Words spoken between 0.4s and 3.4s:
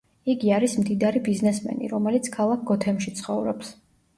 არის მდიდარი ბიზნესმენი, რომელიც ქალაქ გოთემში